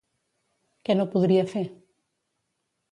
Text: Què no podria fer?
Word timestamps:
Què 0.89 0.95
no 0.97 1.07
podria 1.13 1.47
fer? 1.55 1.65